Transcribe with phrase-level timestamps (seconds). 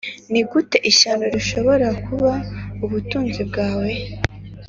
[0.31, 2.31] nigute ishyano rishobora kuba
[2.85, 3.89] ubutunzi bwawe